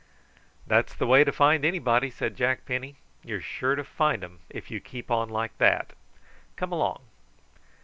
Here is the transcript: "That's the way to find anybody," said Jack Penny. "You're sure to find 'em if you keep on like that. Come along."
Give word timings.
"That's 0.65 0.95
the 0.95 1.05
way 1.05 1.23
to 1.23 1.31
find 1.31 1.63
anybody," 1.63 2.09
said 2.09 2.35
Jack 2.35 2.65
Penny. 2.65 2.95
"You're 3.23 3.39
sure 3.39 3.75
to 3.75 3.83
find 3.83 4.23
'em 4.23 4.39
if 4.49 4.71
you 4.71 4.79
keep 4.79 5.11
on 5.11 5.29
like 5.29 5.55
that. 5.59 5.93
Come 6.55 6.71
along." 6.71 7.03